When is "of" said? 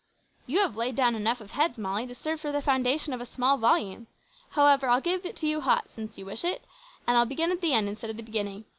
1.41-1.51, 3.13-3.21, 8.09-8.17